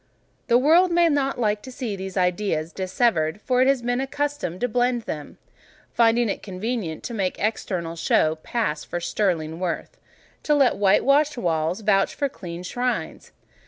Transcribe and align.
The 0.47 0.57
world 0.57 0.91
may 0.91 1.09
not 1.09 1.39
like 1.39 1.61
to 1.61 1.71
see 1.71 1.95
these 1.95 2.17
ideas 2.17 2.73
dissevered, 2.73 3.39
for 3.39 3.61
it 3.61 3.67
has 3.67 3.83
been 3.83 4.01
accustomed 4.01 4.61
to 4.61 4.67
blend 4.67 5.03
them; 5.03 5.37
finding 5.93 6.27
it 6.27 6.41
convenient 6.41 7.03
to 7.03 7.13
make 7.13 7.37
external 7.37 7.95
show 7.95 8.37
pass 8.37 8.83
for 8.83 8.99
sterling 8.99 9.59
worth—to 9.59 10.55
let 10.55 10.77
white 10.77 11.05
washed 11.05 11.37
walls 11.37 11.81
vouch 11.81 12.15
for 12.15 12.29
clean 12.29 12.63
shrines. 12.63 13.31